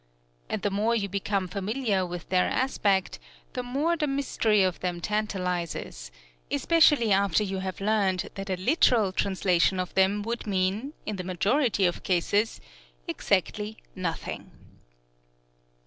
[0.49, 3.19] And the more you become familiar with their aspect,
[3.53, 6.09] the more the mystery of them tantalizes,
[6.49, 11.23] especially after you have learned that a literal translation of them would mean, in the
[11.23, 12.59] majority of cases,
[13.07, 14.49] exactly nothing!